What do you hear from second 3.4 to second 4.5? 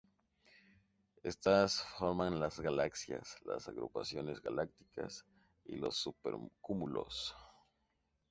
las agrupaciones